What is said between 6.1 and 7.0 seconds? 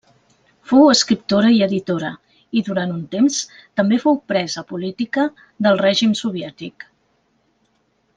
soviètic.